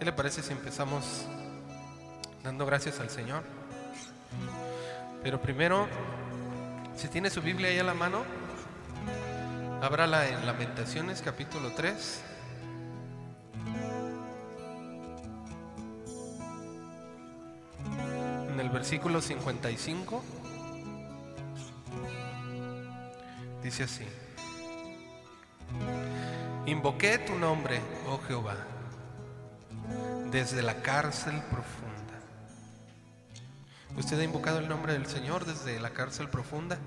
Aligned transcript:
¿Qué 0.00 0.06
le 0.06 0.12
parece 0.14 0.42
si 0.42 0.50
empezamos 0.52 1.26
dando 2.42 2.64
gracias 2.64 3.00
al 3.00 3.10
Señor? 3.10 3.42
Pero 5.22 5.42
primero, 5.42 5.86
si 6.96 7.08
tiene 7.08 7.28
su 7.28 7.42
Biblia 7.42 7.68
ahí 7.68 7.78
a 7.78 7.84
la 7.84 7.92
mano, 7.92 8.24
ábrala 9.82 10.26
en 10.26 10.46
Lamentaciones 10.46 11.20
capítulo 11.20 11.72
3. 11.72 12.22
En 18.52 18.58
el 18.58 18.70
versículo 18.70 19.20
55 19.20 20.24
dice 23.62 23.82
así. 23.82 24.06
Invoqué 26.64 27.18
tu 27.18 27.34
nombre, 27.34 27.82
oh 28.08 28.18
Jehová, 28.26 28.56
desde 30.30 30.62
la 30.62 30.82
cárcel 30.82 31.42
profunda. 31.50 31.90
¿Usted 33.96 34.18
ha 34.20 34.24
invocado 34.24 34.58
el 34.58 34.68
nombre 34.68 34.92
del 34.92 35.06
Señor 35.06 35.44
desde 35.44 35.80
la 35.80 35.90
cárcel 35.90 36.28
profunda? 36.28 36.78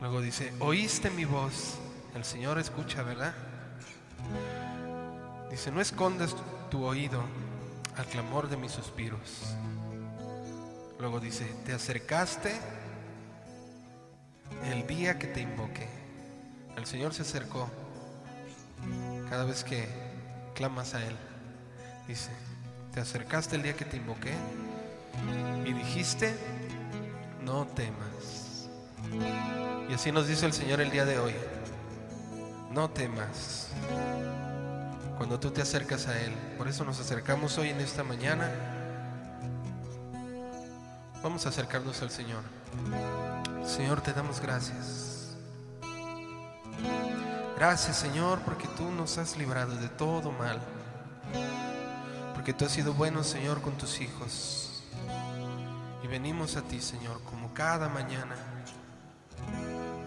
Luego 0.00 0.20
dice, 0.20 0.52
oíste 0.60 1.10
mi 1.10 1.24
voz. 1.24 1.76
El 2.14 2.24
Señor 2.24 2.58
escucha, 2.58 3.02
¿verdad? 3.02 3.34
Dice, 5.50 5.70
no 5.70 5.80
escondes 5.80 6.34
tu 6.70 6.84
oído 6.84 7.22
al 7.96 8.06
clamor 8.06 8.48
de 8.48 8.56
mis 8.56 8.72
suspiros. 8.72 9.54
Luego 10.98 11.20
dice, 11.20 11.44
te 11.66 11.72
acercaste 11.72 12.52
el 14.72 14.86
día 14.86 15.18
que 15.18 15.26
te 15.26 15.40
invoqué. 15.40 15.88
El 16.76 16.86
Señor 16.86 17.12
se 17.12 17.22
acercó 17.22 17.68
cada 19.28 19.44
vez 19.44 19.64
que 19.64 20.09
clamas 20.60 20.92
a 20.92 21.02
Él. 21.02 21.16
Dice, 22.06 22.28
te 22.92 23.00
acercaste 23.00 23.56
el 23.56 23.62
día 23.62 23.74
que 23.74 23.86
te 23.86 23.96
invoqué 23.96 24.34
y 25.64 25.72
dijiste, 25.72 26.36
no 27.42 27.66
temas. 27.68 28.68
Y 29.88 29.94
así 29.94 30.12
nos 30.12 30.28
dice 30.28 30.44
el 30.44 30.52
Señor 30.52 30.82
el 30.82 30.90
día 30.90 31.06
de 31.06 31.18
hoy, 31.18 31.32
no 32.70 32.90
temas 32.90 33.68
cuando 35.16 35.40
tú 35.40 35.50
te 35.50 35.62
acercas 35.62 36.08
a 36.08 36.20
Él. 36.20 36.34
Por 36.58 36.68
eso 36.68 36.84
nos 36.84 37.00
acercamos 37.00 37.56
hoy 37.56 37.70
en 37.70 37.80
esta 37.80 38.04
mañana. 38.04 38.50
Vamos 41.22 41.46
a 41.46 41.48
acercarnos 41.48 42.02
al 42.02 42.10
Señor. 42.10 42.42
Señor, 43.64 44.02
te 44.02 44.12
damos 44.12 44.42
gracias. 44.42 45.09
Gracias, 47.60 47.98
Señor, 47.98 48.38
porque 48.40 48.66
tú 48.68 48.90
nos 48.90 49.18
has 49.18 49.36
librado 49.36 49.76
de 49.76 49.90
todo 49.90 50.32
mal. 50.32 50.58
Porque 52.32 52.54
tú 52.54 52.64
has 52.64 52.72
sido 52.72 52.94
bueno, 52.94 53.22
Señor, 53.22 53.60
con 53.60 53.76
tus 53.76 54.00
hijos. 54.00 54.82
Y 56.02 56.06
venimos 56.06 56.56
a 56.56 56.62
ti, 56.62 56.80
Señor, 56.80 57.20
como 57.24 57.52
cada 57.52 57.90
mañana, 57.90 58.34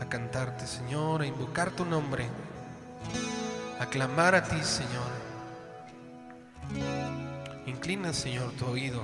a 0.02 0.06
cantarte, 0.10 0.66
Señor, 0.66 1.22
a 1.22 1.28
invocar 1.28 1.70
tu 1.70 1.86
nombre, 1.86 2.28
a 3.80 3.86
clamar 3.86 4.34
a 4.34 4.44
ti, 4.44 4.60
Señor. 4.64 5.12
Inclina, 7.68 8.14
Señor, 8.14 8.52
tu 8.54 8.66
oído 8.66 9.04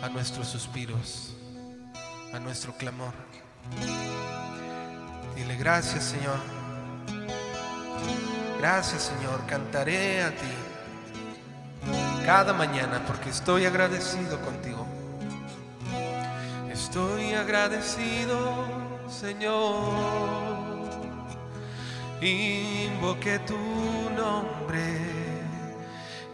a 0.00 0.08
nuestros 0.08 0.48
suspiros, 0.48 1.36
a 2.32 2.38
nuestro 2.38 2.72
clamor. 2.78 3.12
Dile 5.40 5.56
gracias, 5.56 6.04
Señor. 6.04 6.38
Gracias, 8.58 9.04
Señor. 9.04 9.46
Cantaré 9.46 10.22
a 10.22 10.30
ti 10.32 10.52
cada 12.26 12.52
mañana 12.52 13.02
porque 13.06 13.30
estoy 13.30 13.64
agradecido 13.64 14.38
contigo. 14.42 14.86
Estoy 16.70 17.32
agradecido, 17.32 18.36
Señor. 19.08 19.94
Invoqué 22.20 23.38
tu 23.38 23.56
nombre 24.14 24.98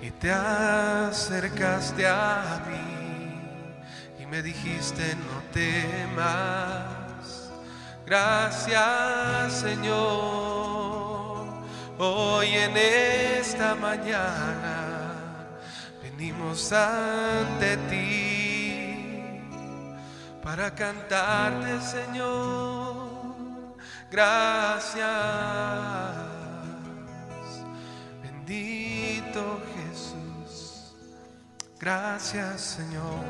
y 0.03 0.11
te 0.11 0.33
acercaste 0.33 2.09
a 2.09 2.61
mí 2.67 4.21
y 4.21 4.27
me 4.27 4.43
dijiste 4.43 5.15
no 5.15 5.43
temas. 5.53 6.96
Gracias, 8.07 9.53
Señor. 9.53 11.07
Hoy 11.99 12.49
en 12.49 12.77
esta 12.77 13.75
mañana 13.75 15.59
venimos 16.01 16.73
ante 16.73 17.77
ti 17.89 19.41
para 20.41 20.73
cantarte, 20.73 21.81
Señor. 21.81 23.77
Gracias, 24.09 25.07
bendito 28.23 29.61
Jesús. 29.75 30.95
Gracias, 31.81 32.61
Señor. 32.61 33.25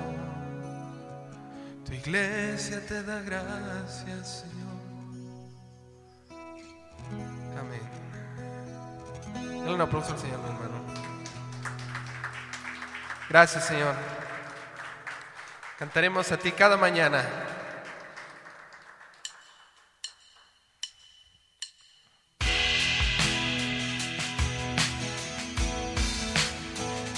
Tu 1.86 1.94
iglesia 1.94 2.84
te 2.86 3.02
da 3.02 3.22
gracias, 3.22 4.42
Señor. 4.42 4.65
Dale 9.66 9.74
un 9.74 9.82
aplauso 9.82 10.12
al 10.12 10.18
Señor, 10.20 10.38
mi 10.38 10.46
hermano. 10.46 10.80
Gracias, 13.28 13.66
Señor. 13.66 13.96
Cantaremos 15.76 16.30
a 16.30 16.36
ti 16.36 16.52
cada 16.52 16.76
mañana. 16.76 17.24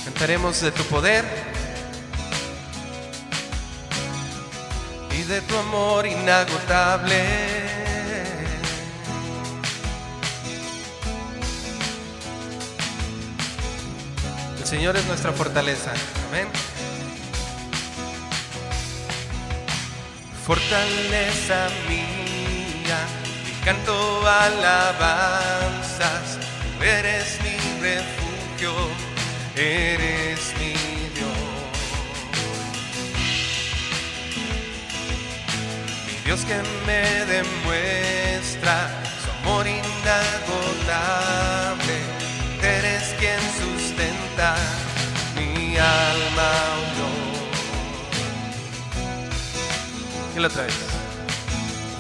Cantaremos 0.06 0.58
de 0.62 0.72
tu 0.72 0.84
poder 0.84 1.26
y 5.10 5.22
de 5.24 5.42
tu 5.42 5.54
amor 5.54 6.06
inagotable. 6.06 7.57
Señor 14.68 14.96
es 14.98 15.06
nuestra 15.06 15.32
fortaleza. 15.32 15.94
Amén. 16.28 16.46
Fortaleza 20.46 21.70
mía, 21.88 22.98
mi 23.46 23.52
canto 23.64 24.28
alabanzas, 24.28 26.36
tú 26.76 26.84
eres 26.84 27.38
mi 27.42 27.56
refugio 27.80 28.74
eres 29.56 30.52
mi 30.58 30.74
Dios. 31.14 31.38
Mi 36.06 36.12
Dios 36.26 36.44
que 36.44 36.60
me 36.86 37.24
demuestra 37.24 39.07
¿Qué 50.38 50.42
lo 50.42 50.50
traes? 50.50 50.74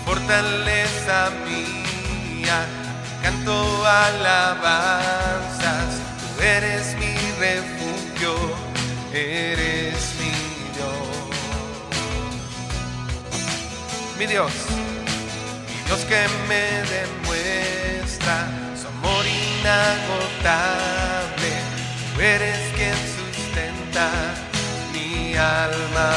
Fortaleza 0.06 1.30
mía, 1.44 2.58
canto 3.20 3.84
alabanzas, 3.84 5.90
tú 6.20 6.26
eres 6.40 6.94
mi 7.00 7.16
refugio, 7.40 8.36
eres 9.12 10.14
mi 10.20 10.30
Dios. 10.76 11.08
Mi 14.16 14.26
Dios, 14.26 14.52
mi 15.66 15.74
Dios 15.86 16.04
que 16.04 16.28
me 16.46 16.64
demuestra 16.94 18.36
su 18.80 18.86
amor 18.86 19.26
inagotable. 19.26 21.50
Tú 22.14 22.20
eres 22.20 22.60
quien 22.76 22.94
sustenta 23.16 24.06
mi 24.92 25.34
alma, 25.34 26.08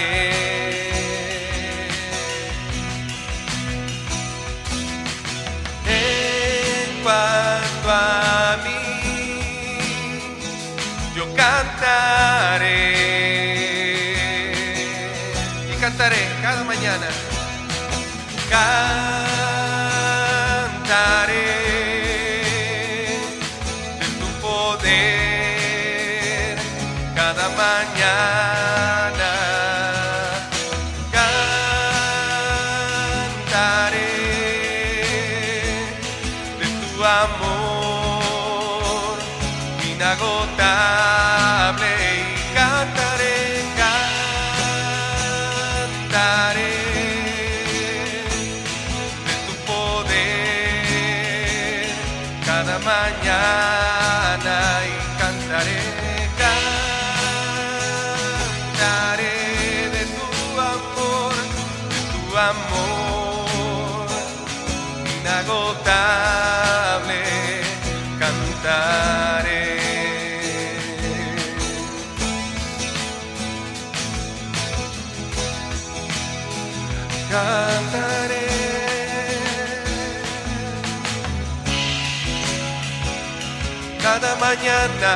Mañana 84.48 85.16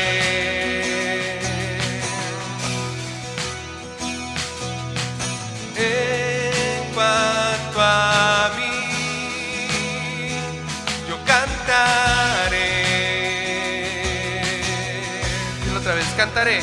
Cantaré. 16.19 16.59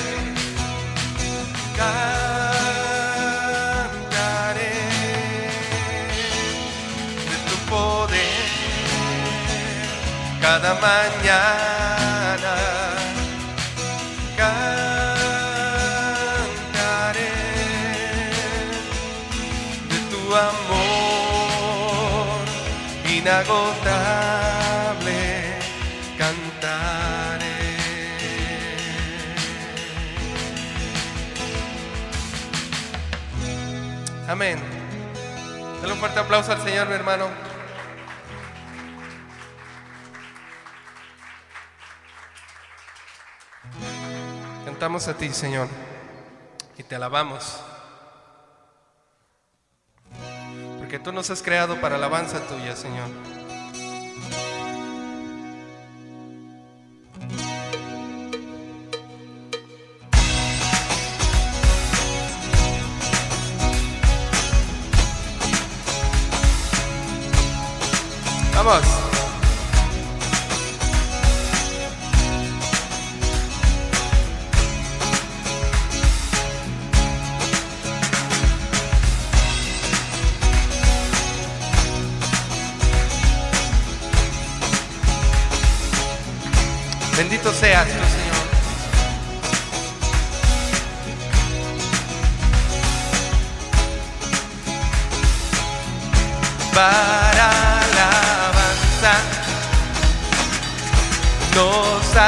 Cantaré 1.78 2.52
de 7.30 7.38
tu 7.48 7.56
poder 7.72 8.50
cada 10.42 10.72
mañana. 10.86 11.65
Un 35.96 36.00
fuerte 36.02 36.20
aplauso 36.20 36.52
al 36.52 36.62
Señor, 36.62 36.88
mi 36.88 36.94
hermano. 36.94 37.30
Cantamos 44.66 45.08
a 45.08 45.16
ti, 45.16 45.30
Señor, 45.30 45.70
y 46.78 46.84
te 46.84 46.96
alabamos. 46.96 47.62
Porque 50.80 51.00
tú 51.00 51.14
nos 51.14 51.30
has 51.30 51.42
creado 51.42 51.80
para 51.80 51.96
alabanza 51.96 52.42
tuya, 52.42 52.76
Señor. 52.76 53.35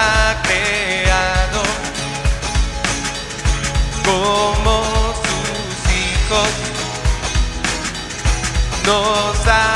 Ha 0.07 0.41
creado 0.43 1.61
como 4.05 4.73
sus 5.25 5.79
hijos, 6.03 6.51
nos 8.85 9.47
ha 9.47 9.66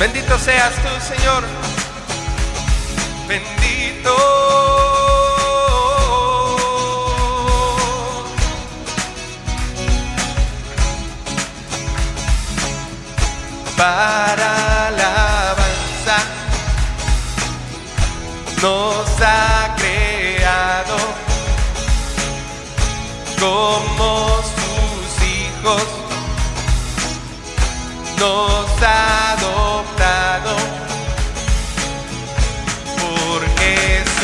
Bendito 0.00 0.38
seas 0.38 0.72
tú, 0.76 1.14
Señor. 1.14 1.44
Bendito. 3.28 4.16
Para 13.76 14.86
alabanza 14.88 16.16
nos 18.62 19.06
ha 19.20 19.76
creado 19.76 20.96
como 23.38 24.40
sus 24.56 25.26
hijos, 25.28 25.99
nos 28.20 28.70
ha 28.82 29.32
adoptado 29.32 30.54
por 33.00 33.40
Jesucristo, 33.58 34.18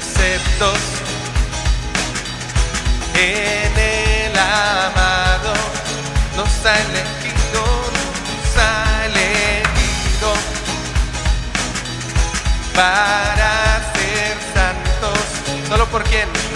aceptos 0.00 0.80
en 3.14 3.72
el 3.76 4.38
amado, 4.38 5.52
nos 6.36 6.54
ha 6.66 6.76
elegido, 6.86 7.62
nos 8.28 8.56
ha 8.62 9.06
elegido 9.06 10.30
para. 12.76 13.57
¿Solo 15.78 15.90
por 15.92 16.02
quién? 16.02 16.47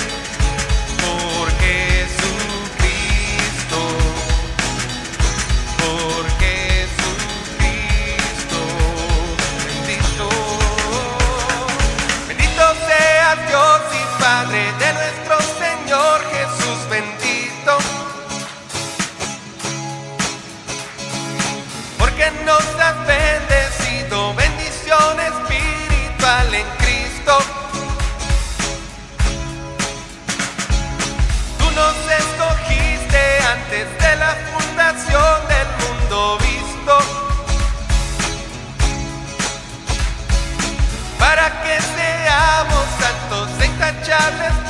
job 44.04 44.35
is 44.50 44.62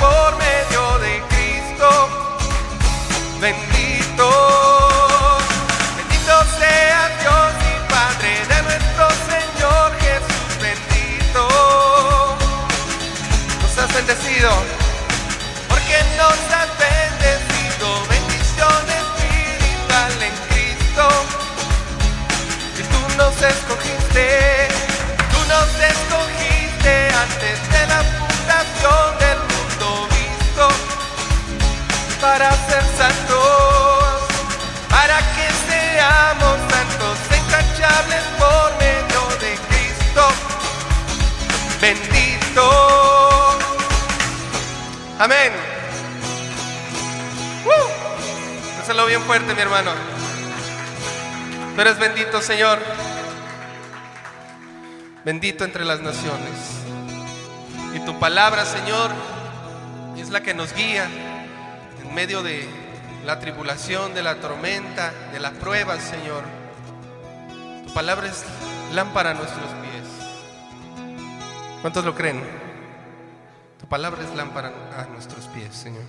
Señor. 52.43 52.79
Bendito 55.23 55.63
entre 55.63 55.85
las 55.85 56.01
naciones. 56.01 56.51
Y 57.95 57.99
tu 58.01 58.19
palabra, 58.19 58.65
Señor, 58.65 59.11
es 60.17 60.29
la 60.29 60.43
que 60.43 60.53
nos 60.53 60.73
guía 60.73 61.07
en 62.01 62.13
medio 62.13 62.43
de 62.43 62.67
la 63.25 63.39
tribulación, 63.39 64.13
de 64.13 64.23
la 64.23 64.35
tormenta, 64.35 65.13
de 65.31 65.39
la 65.39 65.51
prueba, 65.51 65.97
Señor. 66.01 66.43
Tu 67.87 67.93
palabra 67.93 68.27
es 68.27 68.43
lámpara 68.93 69.31
a 69.31 69.33
nuestros 69.35 69.69
pies. 69.81 70.03
¿Cuántos 71.81 72.03
lo 72.03 72.13
creen? 72.13 72.43
Tu 73.79 73.87
palabra 73.87 74.21
es 74.21 74.35
lámpara 74.35 74.73
a 74.97 75.05
nuestros 75.05 75.45
pies, 75.47 75.73
Señor. 75.73 76.03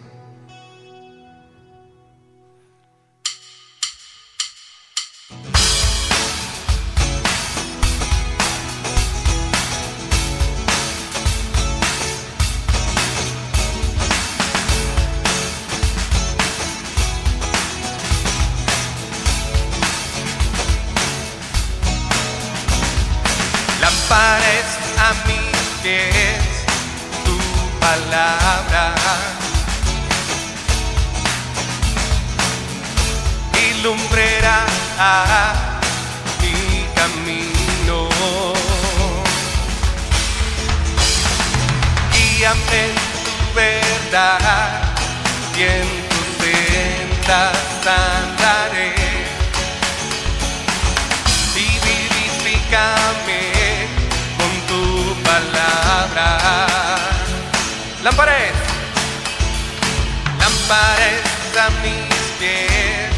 Lámpara 60.69 61.07
es 61.09 61.57
a 61.59 61.71
mis 61.83 62.15
pies 62.39 63.11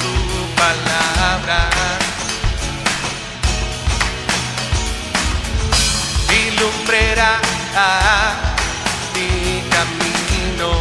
tu 0.00 0.14
palabra. 0.54 1.68
Y 6.30 6.50
lumbrera 6.58 7.40
a 7.76 8.32
mi 9.14 9.62
camino. 9.70 10.80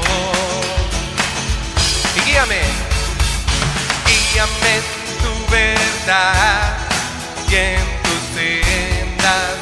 Y 2.15 2.19
guíame, 2.21 2.61
guíame 4.05 4.81
tu 5.21 5.51
verdad 5.51 6.77
y 7.49 7.55
en 7.55 7.85
tus 8.03 8.21
sendas 8.35 9.60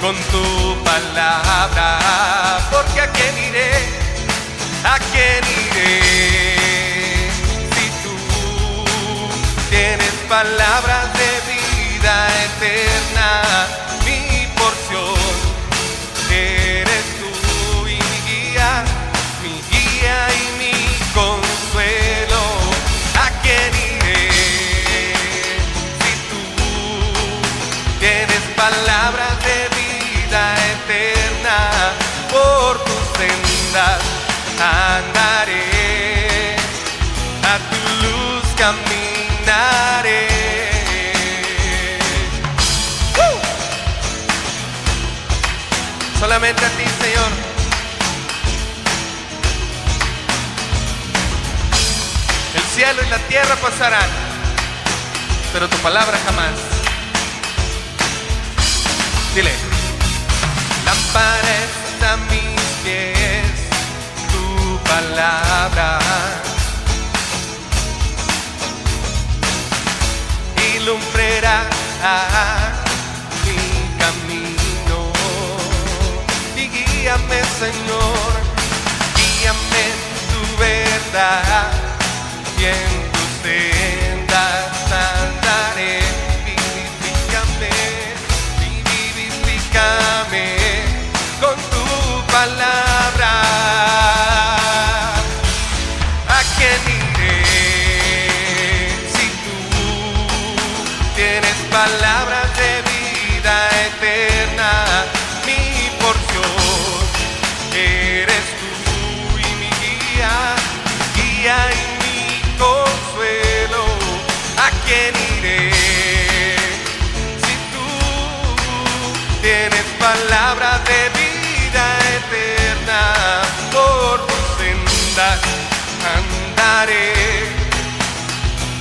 con 0.00 0.14
tu 0.14 0.84
palabra, 0.84 1.98
porque 2.70 3.00
a 3.00 3.10
quién 3.10 3.38
iré, 3.48 3.72
a 4.84 4.98
quién 5.10 5.42
iré, 5.66 7.30
si 7.74 7.86
tú 8.02 8.84
tienes 9.70 10.12
palabras 10.28 11.06
de 11.14 11.30
vida 11.52 12.28
eterna, 12.48 13.42
lumbrera 72.02 72.72
mi 73.44 73.98
camino. 73.98 75.12
Y 76.56 76.68
guíame, 76.68 77.42
Señor, 77.58 78.32
guíame 79.16 79.82
en 79.92 80.00
tu 80.30 80.58
verdad 80.58 81.70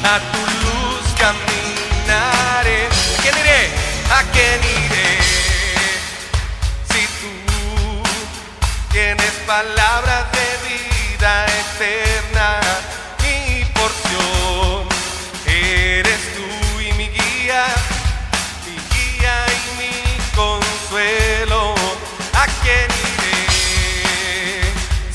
a 0.08 0.20
tu 0.32 0.40
luz 0.64 1.06
caminaré. 1.18 2.88
¿A 2.88 3.22
quién 3.22 3.36
iré? 3.44 3.62
¿A 4.18 4.22
quién 4.34 4.60
iré? 4.64 5.10
Si 6.92 7.02
tú 7.20 7.34
tienes 8.92 9.34
palabras 9.46 10.24
de 10.38 10.48
vida 10.68 11.46
eterna, 11.64 12.50
mi 13.24 13.66
porción 13.78 14.88
eres 15.46 16.22
tú 16.36 16.48
y 16.80 16.94
mi 16.94 17.08
guía, 17.10 17.66
mi 18.66 18.78
guía 18.94 19.36
y 19.60 19.66
mi 19.80 19.96
consuelo. 20.36 21.76
¿A 22.34 22.46
quién 22.62 22.90
iré? 23.12 23.40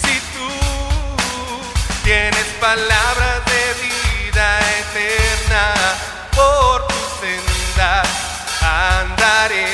Si 0.04 0.14
tú 0.34 0.48
tienes 2.04 2.46
palabras 2.60 2.91
andaré, 8.82 9.66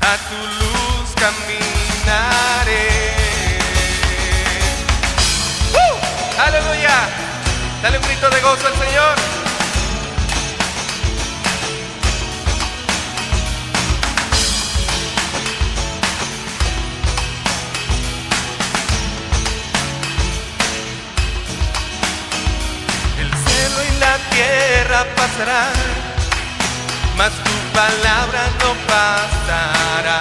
a 0.00 0.12
tu 0.28 0.38
luz 0.60 1.08
caminaré. 1.22 2.86
¡Uh! 5.74 5.96
¡Aleluya! 6.40 6.96
Dale 7.82 7.98
un 7.98 8.04
grito 8.04 8.28
de 8.30 8.40
gozo 8.40 8.66
al 8.66 8.74
Señor. 8.74 9.16
El 23.20 23.30
cielo 23.30 23.78
y 23.84 23.98
la 23.98 24.14
tierra 24.30 25.00
pasarán, 25.14 25.72
mas 27.18 27.32
tu 27.32 27.56
palabra 27.74 28.42
no 28.62 28.70
pasará. 28.86 30.18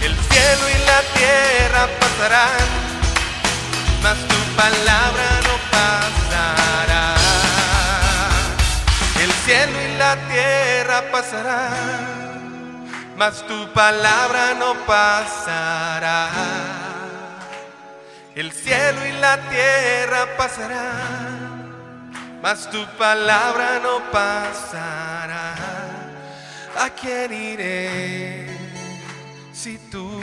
El 0.00 0.14
cielo 0.28 0.64
y 0.76 0.78
la 0.90 1.00
tierra 1.18 1.82
pasarán, 2.00 2.68
mas 4.02 4.18
tu 4.30 4.38
palabra 4.56 5.28
no 5.46 5.54
pasará. 5.76 7.04
El 9.22 9.32
cielo 9.44 9.76
y 9.82 9.98
la 9.98 10.16
tierra 10.32 10.98
pasarán, 11.12 12.86
mas 13.16 13.46
tu 13.46 13.58
palabra 13.74 14.54
no 14.54 14.74
pasará. 14.86 16.30
El 18.34 18.52
cielo 18.52 19.04
y 19.04 19.12
la 19.20 19.36
tierra 19.52 20.20
pasarán, 20.38 21.47
mas 22.42 22.68
tu 22.70 22.84
palabra 22.96 23.80
no 23.80 24.10
pasará. 24.10 25.54
¿A 26.76 26.90
quién 26.90 27.32
iré 27.32 28.46
si 29.52 29.78
tú 29.90 30.20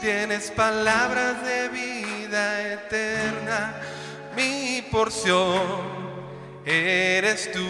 tienes 0.00 0.50
palabras 0.50 1.44
de 1.44 1.68
vida 1.68 2.72
eterna? 2.72 3.74
Mi 4.36 4.82
porción 4.90 5.62
eres 6.64 7.52
tú, 7.52 7.66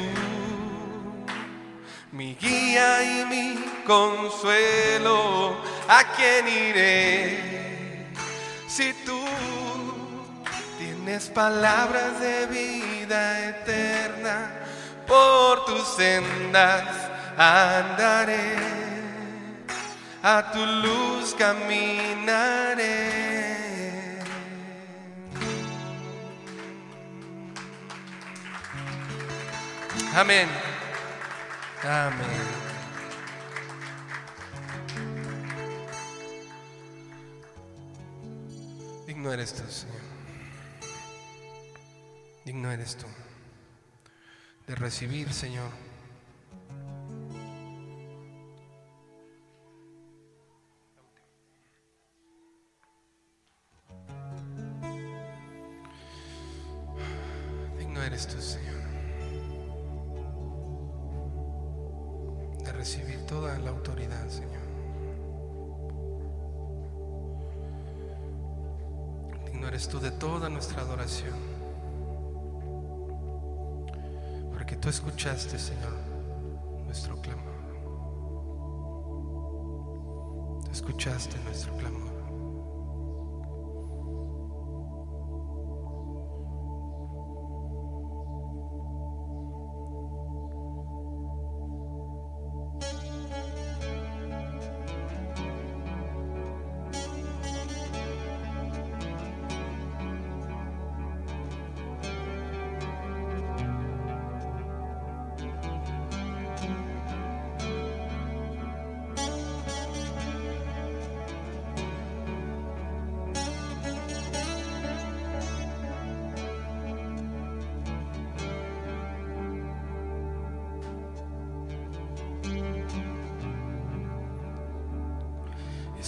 mi 2.12 2.34
guía 2.36 3.02
y 3.02 3.26
mi 3.26 3.64
consuelo. 3.84 5.56
¿A 5.86 6.02
quién 6.16 6.48
iré? 6.48 8.08
Si 8.66 8.94
tú 9.04 9.20
tienes 11.04 11.28
palabras 11.28 12.18
de 12.18 12.46
vida 12.46 13.48
eterna, 13.48 14.50
por 15.06 15.66
tus 15.66 15.86
sendas 15.96 16.82
andaré, 17.36 18.56
a 20.22 20.50
tu 20.50 20.64
luz 20.64 21.34
caminaré. 21.34 22.84
Amén. 30.14 30.48
Amén. 31.82 32.64
Digno 39.06 39.32
eres 39.32 39.52
tú, 39.52 39.70
Señor. 39.70 40.03
Digno 42.44 42.70
eres 42.70 42.96
tú 42.96 43.06
de 44.66 44.74
recibir, 44.74 45.32
Señor. 45.32 45.70
Digno 57.78 58.02
eres 58.02 58.26
tú, 58.26 58.38
Señor, 58.42 58.74
de 62.62 62.72
recibir 62.72 63.24
toda 63.26 63.58
la 63.58 63.70
autoridad, 63.70 64.28
Señor. 64.28 64.64
Digno 69.46 69.68
eres 69.68 69.88
tú 69.88 69.98
de 69.98 70.10
toda 70.10 70.50
nuestra 70.50 70.82
adoración. 70.82 71.53
Porque 74.74 74.82
tú 74.82 74.88
escuchaste, 74.88 75.56
Señor, 75.56 75.92
nuestro 76.84 77.16
clamor. 77.20 77.54
Tú 80.64 80.70
escuchaste 80.72 81.36
nuestro 81.44 81.76
clamor. 81.76 82.13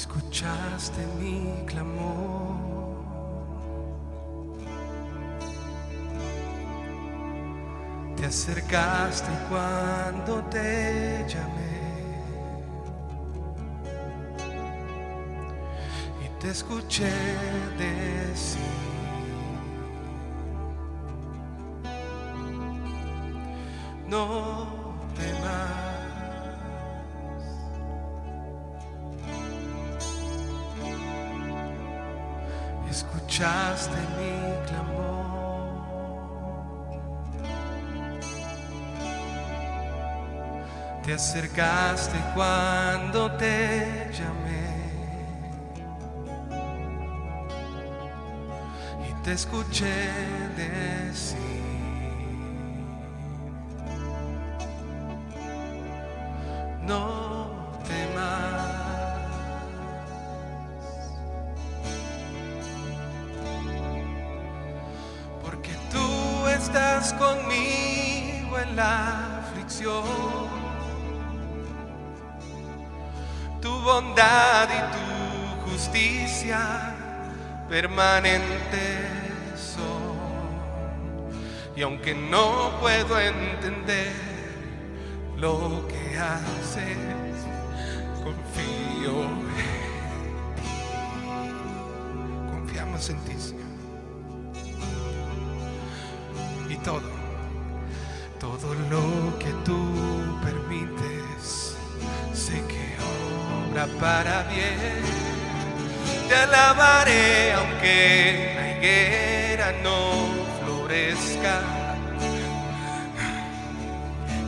Escuchaste 0.07 1.05
mi 1.19 1.66
clamor. 1.66 2.57
Te 8.16 8.27
acercaste 8.27 9.33
cuando 9.49 10.42
te 10.45 11.27
llamé. 11.29 11.77
Y 16.25 16.40
te 16.40 16.51
escuché 16.51 17.11
decir. 17.77 18.61
No 24.09 24.56
acercaste 41.37 42.16
cuando 42.35 43.31
te 43.33 44.11
llamé 44.11 44.70
y 49.07 49.22
te 49.22 49.33
escuché 49.33 50.09
decir. 50.57 51.37
No 56.87 57.51
temas. 57.87 58.77
porque 65.42 65.72
tú 65.92 66.46
estás 66.49 67.12
conmigo 67.12 68.59
en 68.59 68.75
la 68.75 69.40
aflicción. 69.40 70.46
Bondad 73.97 74.69
y 74.69 74.81
tu 74.95 75.71
justicia 75.71 76.95
permanentes 77.67 79.09
son. 79.75 80.17
Y 81.75 81.81
aunque 81.81 82.15
no 82.15 82.79
puedo 82.79 83.19
entender 83.19 84.13
lo 85.39 85.87
que 85.89 86.19
haces, 86.19 86.99
aunque 107.87 108.53
la 108.57 108.77
higuera 108.77 109.72
no 109.83 110.29
florezca. 110.61 111.62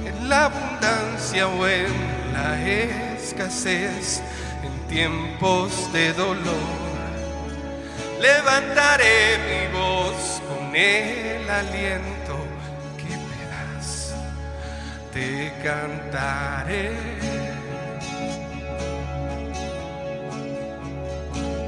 En 0.04 0.28
la 0.28 0.46
abundancia 0.46 1.48
o 1.48 1.66
en 1.66 1.92
la 2.32 2.68
escasez, 2.68 4.22
en 4.62 4.88
tiempos 4.88 5.92
de 5.92 6.12
dolor 6.14 6.88
levantaré 8.20 9.38
mi 9.48 9.78
voz 9.78 10.42
con 10.48 10.74
el 10.74 11.48
aliento 11.48 12.36
que 12.96 13.16
me 13.16 13.44
das, 13.46 14.14
te 15.12 15.52
cantaré. 15.62 16.92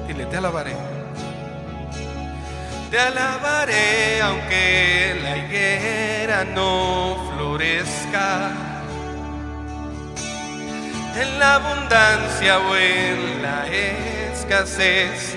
Dile, 0.08 0.26
te 0.26 0.36
alabaré. 0.36 0.89
Te 2.90 2.98
alabaré 2.98 4.20
aunque 4.22 5.20
la 5.22 5.36
higuera 5.38 6.44
no 6.44 7.32
florezca. 7.34 8.50
En 11.16 11.38
la 11.38 11.54
abundancia 11.56 12.58
o 12.58 12.76
en 12.76 13.42
la 13.42 13.66
escasez 13.68 15.36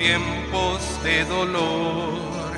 tiempos 0.00 0.80
de 1.04 1.24
dolor. 1.26 2.52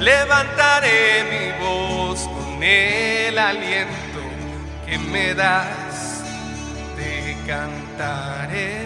Levantaré 0.00 1.22
mi 1.30 1.64
voz 1.64 2.18
con 2.22 2.60
el 2.60 3.38
aliento 3.38 4.20
que 4.84 4.98
me 4.98 5.34
das, 5.34 6.24
te 6.96 7.36
cantaré. 7.46 8.83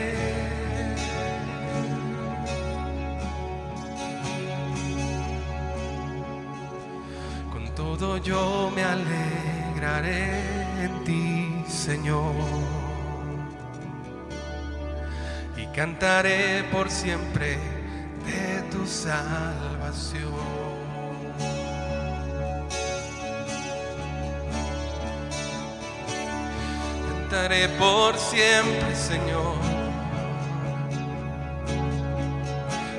Yo 8.22 8.70
me 8.74 8.84
alegraré 8.84 10.40
en 10.84 11.04
ti, 11.04 11.64
Señor 11.68 12.32
y 15.58 15.66
cantaré 15.68 16.62
por 16.70 16.88
siempre 16.88 17.58
de 18.24 18.62
tu 18.70 18.86
salvación. 18.86 20.22
Cantaré 27.08 27.68
por 27.70 28.16
siempre, 28.16 28.94
Señor. 28.94 29.56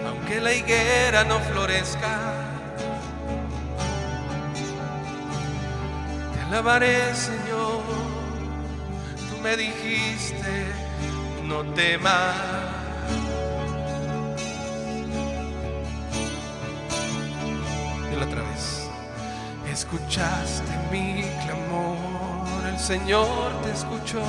Aunque 0.05 0.41
la 0.41 0.53
higuera 0.53 1.23
no 1.23 1.39
florezca, 1.39 2.48
alabaré, 6.49 7.13
Señor. 7.13 7.83
Tú 9.29 9.37
me 9.43 9.55
dijiste, 9.55 10.65
no 11.43 11.63
temas. 11.73 12.35
Dilo 18.09 18.25
otra 18.25 18.41
vez. 18.41 18.89
Escuchaste 19.71 20.71
mi 20.91 21.23
clamor, 21.45 22.65
el 22.67 22.79
Señor 22.79 23.61
te 23.63 23.71
escuchó. 23.71 24.23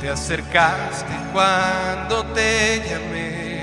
Te 0.00 0.08
acercaste 0.10 1.12
cuando 1.32 2.24
te 2.26 2.84
llamé. 2.88 3.57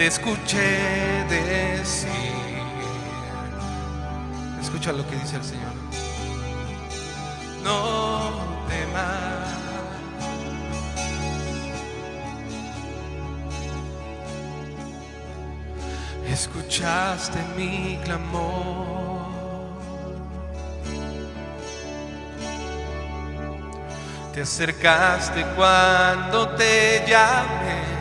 Te 0.00 0.06
escuché 0.06 1.26
decir. 1.28 2.10
Escucha 4.58 4.92
lo 4.92 5.06
que 5.06 5.14
dice 5.16 5.36
el 5.36 5.44
Señor. 5.44 5.74
No 7.62 8.30
temas. 8.66 9.46
Escuchaste 16.32 17.38
mi 17.54 17.98
clamor. 18.02 19.20
Te 24.32 24.40
acercaste 24.40 25.44
cuando 25.54 26.48
te 26.56 27.04
llamé. 27.06 27.99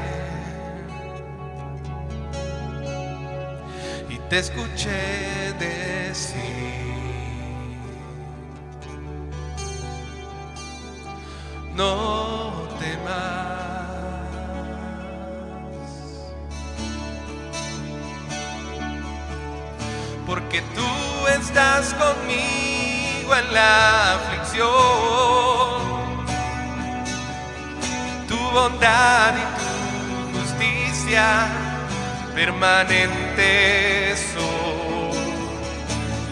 Te 4.30 4.40
escuché 4.40 5.54
decir. 5.60 6.70
No 11.76 12.68
temas. 12.80 13.60
porque 20.26 20.62
tú 20.76 21.28
estás 21.40 21.96
conmigo 21.96 23.36
en 23.36 23.52
la 23.52 24.14
aflicción. 24.14 24.68
Tu 28.28 28.38
bondad 28.54 29.34
y 29.34 29.46
tu 29.58 30.40
justicia 30.40 31.59
permanentes 32.40 34.18
son. 34.34 35.12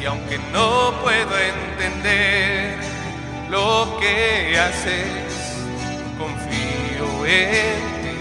Y 0.02 0.06
aunque 0.06 0.38
no 0.54 0.94
puedo 1.04 1.34
entender 1.38 2.78
lo 3.50 3.98
que 4.00 4.58
haces, 4.58 5.58
confío 6.18 7.26
en 7.26 7.82
ti. 8.04 8.20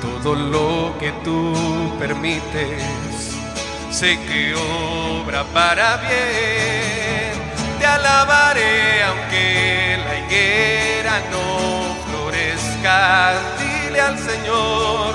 Todo 0.00 0.34
lo 0.34 0.98
que 0.98 1.12
tú 1.22 1.38
permites, 2.00 2.82
sé 3.92 4.18
que 4.26 4.52
obra 4.56 5.44
para 5.54 5.98
bien. 5.98 7.32
Te 7.78 7.86
alabaré 7.86 9.02
aunque 9.32 9.98
la 10.04 10.18
higuera 10.18 11.20
no 11.30 11.96
florezca. 12.06 13.32
Dile 13.58 14.00
al 14.00 14.18
Señor 14.18 15.14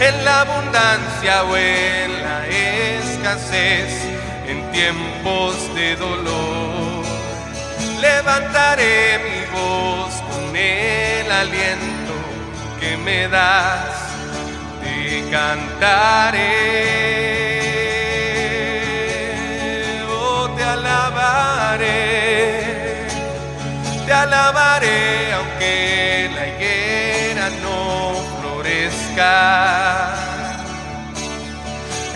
en 0.00 0.24
la 0.24 0.40
abundancia 0.40 1.44
o 1.44 1.56
en 1.56 2.22
la 2.22 2.46
escasez, 2.48 3.92
en 4.46 4.70
tiempos 4.72 5.54
de 5.74 5.96
dolor. 5.96 7.04
Levantaré 8.00 9.18
mi 9.18 9.40
voz 9.58 10.14
con 10.30 10.56
el 10.56 11.30
aliento 11.30 12.14
que 12.80 12.96
me 12.98 13.28
das, 13.28 13.94
te 14.82 15.30
cantaré, 15.30 17.03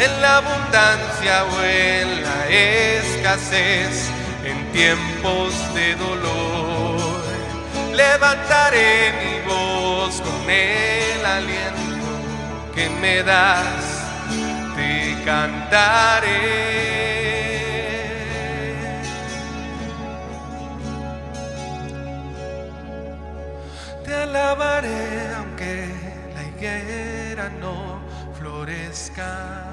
En 0.01 0.21
la 0.21 0.39
abundancia 0.39 1.45
o 1.45 1.63
en 1.63 2.23
la 2.25 2.49
escasez, 2.49 4.11
en 4.45 4.73
tiempos 4.73 5.55
de 5.75 5.95
dolor, 5.95 7.23
levantaré 7.95 9.13
mi 9.13 9.49
voz 9.49 10.21
con 10.21 10.51
el 10.51 11.25
aliento 11.25 12.09
que 12.75 12.91
me 12.91 13.23
das, 13.23 14.03
te 14.75 15.17
cantaré. 15.25 16.79
Te 24.05 24.15
alabaré 24.15 25.35
aunque 25.37 25.88
no 27.61 28.01
florezca. 28.37 29.64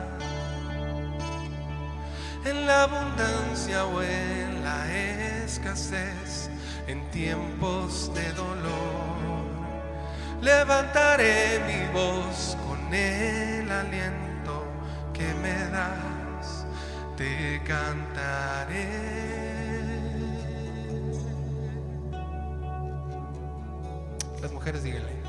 En 2.45 2.67
la 2.67 2.83
abundancia 2.83 3.85
o 3.85 4.03
en 4.03 4.63
la 4.63 4.91
escasez, 5.43 6.49
en 6.87 7.09
tiempos 7.09 8.13
de 8.13 8.31
dolor, 8.33 9.45
levantaré 10.41 11.59
mi 11.65 11.91
voz 11.91 12.55
con 12.67 12.93
el 12.93 13.71
aliento 13.71 14.63
que 15.11 15.33
me 15.41 15.55
das, 15.71 16.65
te 17.17 17.61
cantaré. 17.65 19.25
Las 24.39 24.51
mujeres 24.51 24.83
díganle, 24.83 25.24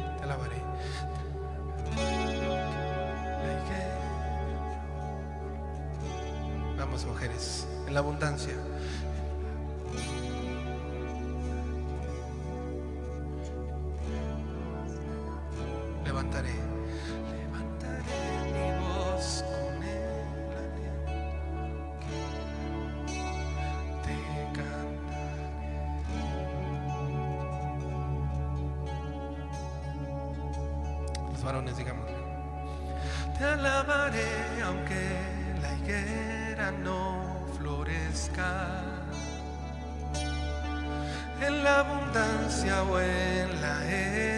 en 7.86 7.94
la 7.94 8.00
abundancia. 8.00 8.54
Florezca. 37.58 38.82
En 41.40 41.62
la 41.62 41.80
abundancia 41.80 42.82
o 42.82 42.98
en 42.98 43.60
la 43.60 43.84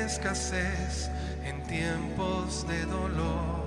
escasez, 0.04 1.11
en 1.44 1.62
tiempos 1.64 2.66
de 2.66 2.85
dolor, 2.87 3.59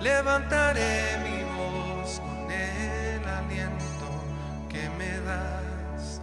levantaré 0.00 1.18
mi 1.22 1.42
voz 1.56 2.20
con 2.20 2.50
el 2.50 3.28
aliento 3.28 4.08
que 4.68 4.88
me 4.98 5.20
das, 5.20 6.20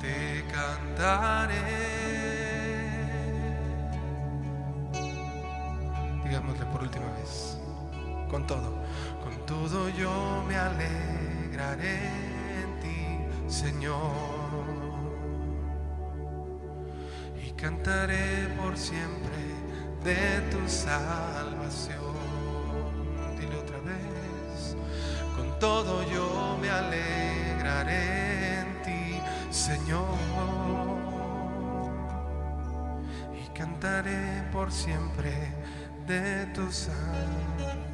te 0.00 0.44
cantaré. 0.52 2.02
Digámosle 6.24 6.66
por 6.66 6.82
última 6.82 7.06
vez, 7.18 7.58
con 8.30 8.46
todo, 8.46 8.72
todo 9.52 9.90
yo 9.90 10.42
me 10.48 10.56
alegraré 10.56 11.98
en 12.62 12.70
ti, 12.80 13.52
Señor, 13.52 13.98
y 17.44 17.50
cantaré 17.52 18.48
por 18.58 18.78
siempre 18.78 19.40
de 20.04 20.40
tu 20.50 20.60
salvación. 20.66 22.16
Dile 23.38 23.56
otra 23.56 23.78
vez, 23.90 24.74
con 25.36 25.58
todo 25.58 26.02
yo 26.10 26.56
me 26.60 26.70
alegraré 26.70 28.60
en 28.60 28.82
ti, 28.84 29.20
Señor 29.50 30.16
y 33.38 33.46
cantaré 33.58 34.44
por 34.50 34.72
siempre 34.72 35.52
de 36.06 36.46
tu 36.54 36.72
sal. 36.72 37.91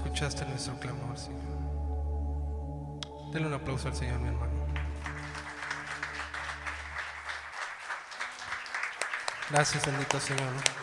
Escuchaste 0.00 0.46
nuestro 0.46 0.78
clamor, 0.80 1.18
Señor. 1.18 1.40
Denle 3.32 3.48
un 3.48 3.54
aplauso 3.54 3.88
al 3.88 3.94
Señor, 3.94 4.18
mi 4.18 4.28
hermano. 4.28 4.66
Gracias, 9.50 9.84
bendito 9.84 10.18
Señor. 10.18 10.79